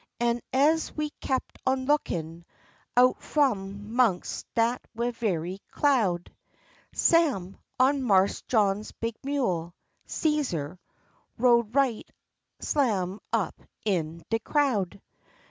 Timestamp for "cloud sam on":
5.69-8.01